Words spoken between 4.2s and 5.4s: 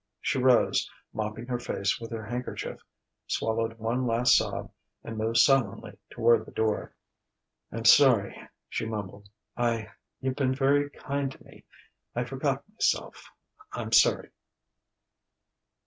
sob, and moved